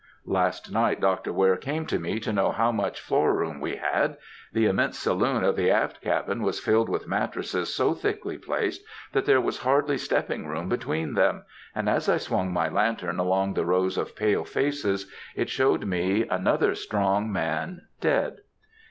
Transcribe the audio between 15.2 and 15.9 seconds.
it showed